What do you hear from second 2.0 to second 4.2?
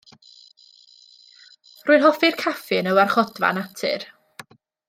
hoffi'r caffi yn y Warchodfa Natur.